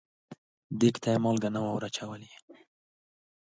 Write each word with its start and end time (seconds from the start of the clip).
کتغ 0.79 0.95
ته 1.03 1.09
یې 1.13 1.19
مالګه 1.23 1.49
نه 1.55 1.59
وه 1.63 1.71
وراچولې. 1.73 2.31